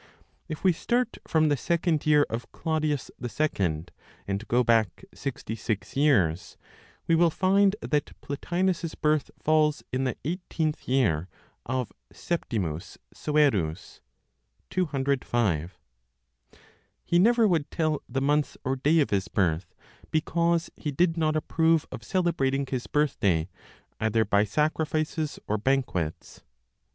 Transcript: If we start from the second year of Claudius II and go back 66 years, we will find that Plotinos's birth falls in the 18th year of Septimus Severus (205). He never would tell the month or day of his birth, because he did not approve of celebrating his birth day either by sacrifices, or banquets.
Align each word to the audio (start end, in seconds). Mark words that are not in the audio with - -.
If 0.47 0.63
we 0.63 0.73
start 0.73 1.19
from 1.27 1.49
the 1.49 1.55
second 1.55 2.07
year 2.07 2.25
of 2.27 2.51
Claudius 2.51 3.11
II 3.23 3.85
and 4.27 4.47
go 4.47 4.63
back 4.63 5.05
66 5.13 5.95
years, 5.95 6.57
we 7.05 7.13
will 7.13 7.29
find 7.29 7.75
that 7.81 8.19
Plotinos's 8.19 8.95
birth 8.95 9.29
falls 9.37 9.83
in 9.93 10.05
the 10.05 10.15
18th 10.25 10.87
year 10.87 11.29
of 11.67 11.91
Septimus 12.11 12.97
Severus 13.13 14.01
(205). 14.71 15.77
He 17.05 17.19
never 17.19 17.47
would 17.47 17.69
tell 17.69 18.01
the 18.09 18.21
month 18.21 18.57
or 18.63 18.75
day 18.77 19.01
of 19.01 19.11
his 19.11 19.27
birth, 19.27 19.75
because 20.09 20.71
he 20.75 20.89
did 20.89 21.15
not 21.15 21.35
approve 21.35 21.85
of 21.91 22.03
celebrating 22.03 22.65
his 22.65 22.87
birth 22.87 23.19
day 23.19 23.49
either 23.99 24.25
by 24.25 24.45
sacrifices, 24.45 25.37
or 25.47 25.59
banquets. 25.59 26.41